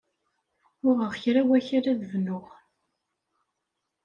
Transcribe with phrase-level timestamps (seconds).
[0.87, 2.47] Uɣeɣ kra wakal ad bnuɣ.